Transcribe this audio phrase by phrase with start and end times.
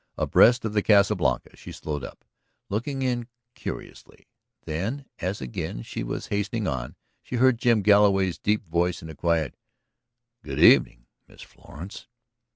[0.17, 2.25] Abreast of the Casa Blanca she slowed up,
[2.69, 4.25] looking in curiously.
[4.65, 9.15] Then, as again she was hastening on, she heard Jim Galloway's deep voice in a
[9.15, 9.53] quiet
[10.43, 12.07] "Good evening, Miss Florence."